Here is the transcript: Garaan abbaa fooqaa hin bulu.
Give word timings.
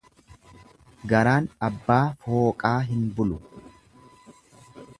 Garaan 1.11 1.49
abbaa 1.67 1.99
fooqaa 2.27 2.75
hin 2.89 3.05
bulu. 3.19 3.39